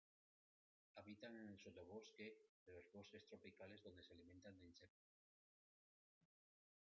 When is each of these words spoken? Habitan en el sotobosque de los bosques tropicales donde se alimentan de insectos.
Habitan 0.95 1.35
en 1.37 1.47
el 1.47 1.59
sotobosque 1.59 2.33
de 2.65 2.73
los 2.73 2.91
bosques 2.91 3.23
tropicales 3.27 3.83
donde 3.83 4.01
se 4.01 4.13
alimentan 4.13 4.57
de 4.57 4.65
insectos. 4.65 5.21